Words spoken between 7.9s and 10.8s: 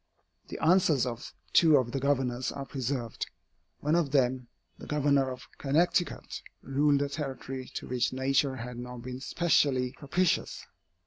nature had not been specially propitious.